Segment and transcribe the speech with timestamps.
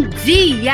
[0.00, 0.72] Bom dia,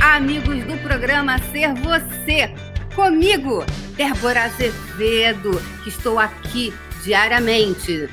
[0.00, 2.48] amigos do programa Ser Você.
[2.94, 3.66] Comigo,
[3.98, 5.50] Débora Azevedo,
[5.84, 6.72] que estou aqui
[7.04, 8.08] diariamente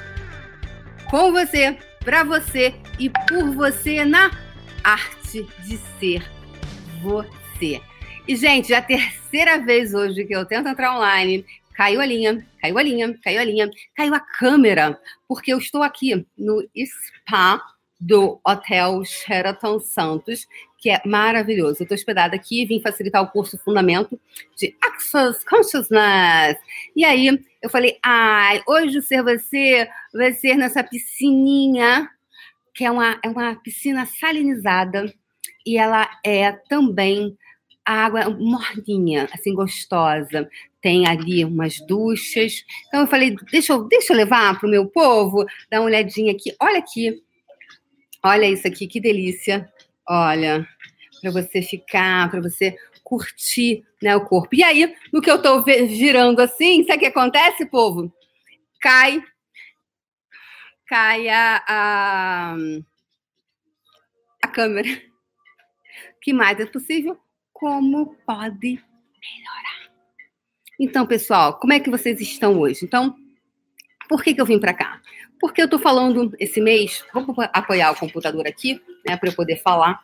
[1.10, 4.38] com você, para você e por você na
[4.84, 6.30] arte de ser
[7.02, 7.82] você.
[8.28, 11.46] E, gente, é a terceira vez hoje que eu tento entrar online.
[11.74, 15.82] Caiu a linha, caiu a linha, caiu a linha, caiu a câmera, porque eu estou
[15.82, 17.62] aqui no spa
[18.00, 21.78] do Hotel Sheraton Santos, que é maravilhoso.
[21.80, 24.20] Eu estou hospedada aqui, vim facilitar o curso Fundamento
[24.56, 26.58] de Access Consciousness.
[26.96, 27.28] E aí
[27.62, 32.10] eu falei, ai, hoje ser você vai ser nessa piscininha,
[32.74, 35.14] que é uma, é uma piscina salinizada,
[35.66, 37.38] e ela é também
[37.86, 40.50] água morninha, assim, gostosa.
[40.82, 42.64] Tem ali umas duchas.
[42.88, 46.32] Então eu falei, deixa eu, deixa eu levar para o meu povo, dar uma olhadinha
[46.32, 46.56] aqui.
[46.62, 47.22] Olha aqui,
[48.24, 49.72] Olha isso aqui, que delícia.
[50.08, 50.68] Olha,
[51.22, 54.56] para você ficar, para você curtir né, o corpo.
[54.56, 58.14] E aí, no que eu estou girando assim, sabe o que acontece, povo?
[58.82, 59.22] Cai,
[60.86, 62.56] cai a, a,
[64.44, 64.90] a câmera.
[64.90, 67.18] O que mais é possível?
[67.54, 69.92] Como pode melhorar?
[70.80, 72.86] Então, pessoal, como é que vocês estão hoje?
[72.86, 73.16] Então,
[74.08, 75.02] por que, que eu vim para cá?
[75.40, 79.58] Porque eu estou falando esse mês, vou apoiar o computador aqui, né, para eu poder
[79.62, 80.02] falar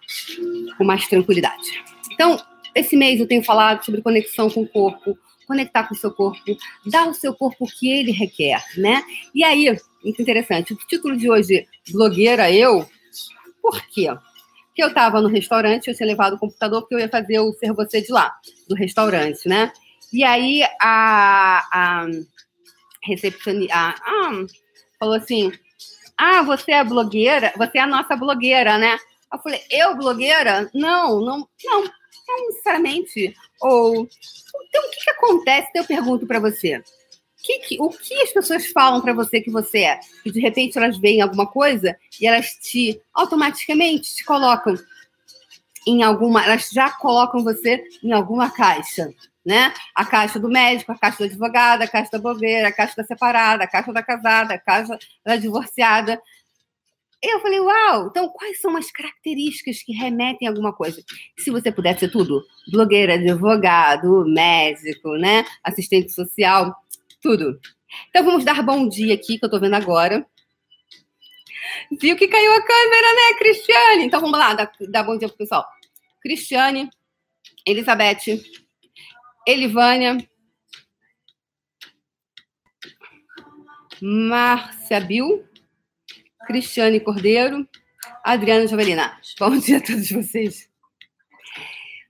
[0.77, 1.83] com mais tranquilidade.
[2.11, 2.39] Então,
[2.73, 6.39] esse mês eu tenho falado sobre conexão com o corpo, conectar com o seu corpo,
[6.85, 9.03] dar ao seu corpo o que ele requer, né?
[9.33, 12.87] E aí, muito interessante, o título de hoje, blogueira eu,
[13.61, 14.07] por quê?
[14.67, 17.53] Porque eu estava no restaurante, eu tinha levado o computador porque eu ia fazer o
[17.53, 18.33] ser você de lá,
[18.67, 19.71] do restaurante, né?
[20.11, 22.07] E aí a, a
[23.03, 24.45] recepcionista, ah,
[24.99, 25.51] falou assim:
[26.17, 27.53] Ah, você é blogueira?
[27.57, 28.97] Você é a nossa blogueira, né?
[29.31, 30.69] Eu falei, eu blogueira?
[30.73, 31.83] Não, não, não,
[32.27, 33.35] não necessariamente.
[33.61, 34.07] Ou
[34.67, 35.69] então o que, que acontece?
[35.75, 36.81] Eu pergunto para você.
[37.43, 39.99] Que, que, o que as pessoas falam para você que você é?
[40.23, 44.75] Que de repente elas veem alguma coisa e elas te automaticamente te colocam
[45.85, 49.13] em alguma, elas já colocam você em alguma caixa
[49.45, 49.73] né?
[49.93, 53.03] A caixa do médico, a caixa do advogado, a caixa da bobeira, a caixa da
[53.03, 56.19] separada, a caixa da casada, a caixa da divorciada.
[57.21, 61.01] Eu falei, uau, então quais são as características que remetem a alguma coisa?
[61.37, 65.45] Se você pudesse ser tudo, blogueira, advogado, médico, né?
[65.63, 66.75] Assistente social,
[67.21, 67.59] tudo.
[68.09, 70.25] Então vamos dar bom dia aqui, que eu tô vendo agora.
[71.99, 74.05] Viu que caiu a câmera, né, Cristiane?
[74.05, 75.65] Então vamos lá, dar, dar bom dia pro pessoal.
[76.21, 76.89] Cristiane,
[77.65, 78.41] Elizabeth,
[79.45, 80.17] Elivânia,
[84.01, 85.47] Márcia Bil,
[86.47, 87.67] Cristiane Cordeiro,
[88.23, 89.19] Adriana Jovelina.
[89.39, 90.69] Bom dia a todos vocês.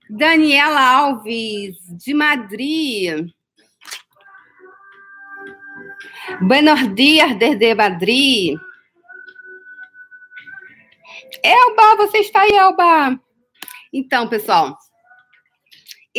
[0.08, 3.28] Daniela Alves, de Madrid.
[6.40, 8.58] Buenos dias desde Madrid.
[11.42, 13.20] Elba, você está aí, Elba?
[13.92, 14.78] Então, pessoal,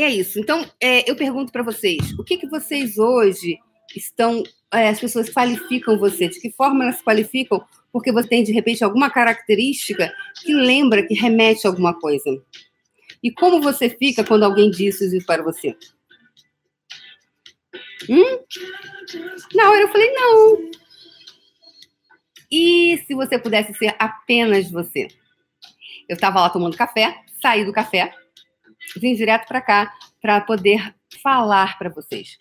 [0.01, 0.39] é isso.
[0.39, 3.59] Então, é, eu pergunto para vocês, o que, que vocês hoje
[3.95, 4.43] estão.
[4.71, 6.27] É, as pessoas qualificam você?
[6.27, 7.63] De que forma elas qualificam?
[7.91, 10.13] Porque você tem, de repente, alguma característica
[10.43, 12.41] que lembra, que remete a alguma coisa.
[13.23, 15.75] E como você fica quando alguém diz isso para você?
[18.09, 18.39] Hum?
[19.55, 20.71] Na hora eu falei, não.
[22.51, 25.07] E se você pudesse ser apenas você?
[26.07, 28.13] Eu estava lá tomando café, saí do café,
[28.95, 32.37] vim direto para cá para poder falar para vocês.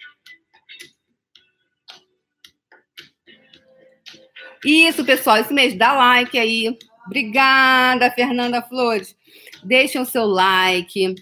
[4.65, 5.79] Isso, pessoal, isso mesmo.
[5.79, 6.77] Dá like aí.
[7.07, 9.17] Obrigada, Fernanda Flores.
[9.63, 11.15] Deixem o seu like,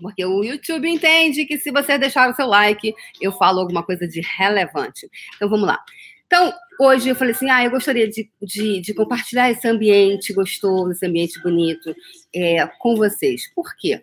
[0.00, 4.06] porque o YouTube entende que se você deixar o seu like, eu falo alguma coisa
[4.06, 5.08] de relevante.
[5.36, 5.78] Então, vamos lá.
[6.26, 10.90] Então, hoje eu falei assim: ah, eu gostaria de, de, de compartilhar esse ambiente gostoso,
[10.90, 11.94] esse ambiente bonito
[12.34, 13.52] é, com vocês.
[13.54, 14.02] Por quê?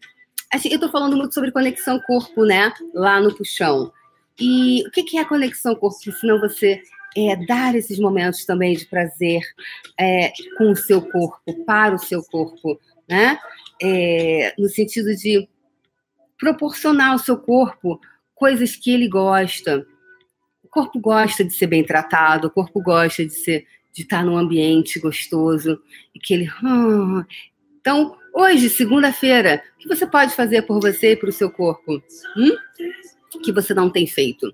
[0.51, 2.73] Assim, eu estou falando muito sobre conexão corpo, né?
[2.93, 3.91] Lá no puxão.
[4.39, 5.97] E o que é a conexão corpo?
[6.11, 6.81] Senão você
[7.15, 9.41] é, dar esses momentos também de prazer
[9.99, 13.39] é, com o seu corpo, para o seu corpo, né?
[13.81, 15.47] É, no sentido de
[16.37, 17.99] proporcionar ao seu corpo
[18.33, 19.85] coisas que ele gosta.
[20.63, 24.37] O corpo gosta de ser bem tratado, o corpo gosta de ser de estar num
[24.37, 25.81] ambiente gostoso
[26.13, 27.23] e que ele hum.
[27.81, 32.01] então Hoje, segunda-feira, o que você pode fazer por você e para o seu corpo?
[32.37, 32.55] Hum?
[33.43, 34.53] Que você não tem feito.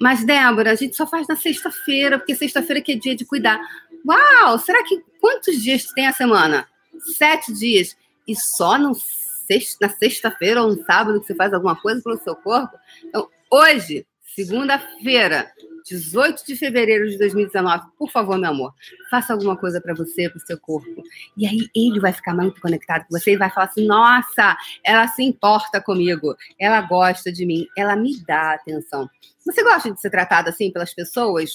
[0.00, 3.60] Mas, Débora, a gente só faz na sexta-feira, porque sexta-feira que é dia de cuidar.
[4.06, 4.58] Uau!
[4.58, 6.68] Será que quantos dias tem a semana?
[7.16, 7.96] Sete dias.
[8.26, 12.18] e só no sexta, na sexta-feira ou no sábado que você faz alguma coisa pelo
[12.18, 12.76] seu corpo.
[13.04, 15.52] Então, hoje, segunda-feira,
[15.84, 18.74] 18 de fevereiro de 2019, por favor, meu amor,
[19.10, 21.02] faça alguma coisa para você, para o seu corpo.
[21.36, 25.06] E aí ele vai ficar muito conectado com você e vai falar assim: nossa, ela
[25.08, 29.08] se importa comigo, ela gosta de mim, ela me dá atenção.
[29.44, 31.50] Você gosta de ser tratado assim pelas pessoas?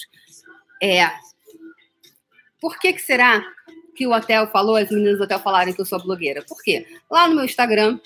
[0.82, 1.08] É.
[2.62, 3.44] Por que, que será
[3.96, 6.44] que o hotel falou, as meninas do hotel falaram que eu sou blogueira?
[6.48, 6.86] Por quê?
[7.10, 8.00] Lá no meu Instagram,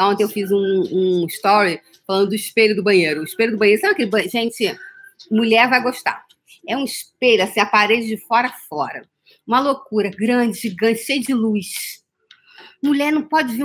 [0.00, 3.20] ontem eu fiz um, um story falando do espelho do banheiro.
[3.20, 4.32] O espelho do banheiro, sabe aquele banheiro?
[4.32, 4.76] Gente,
[5.30, 6.24] mulher vai gostar.
[6.68, 9.08] É um espelho, assim, a parede de fora a fora.
[9.46, 12.04] Uma loucura, grande, gigante, cheio de luz.
[12.82, 13.64] Mulher não pode ver